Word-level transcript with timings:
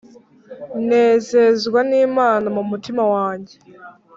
Nezezwa 0.87 1.79
nimana 1.89 2.47
mumutima 2.55 3.03
wanjye 3.13 3.55